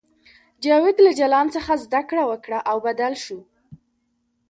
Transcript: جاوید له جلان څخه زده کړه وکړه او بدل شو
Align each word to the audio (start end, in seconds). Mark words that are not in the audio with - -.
جاوید 0.63 0.97
له 1.05 1.11
جلان 1.19 1.47
څخه 1.55 1.71
زده 1.83 2.01
کړه 2.09 2.23
وکړه 2.31 2.59
او 2.69 2.77
بدل 2.85 3.13
شو 3.23 3.39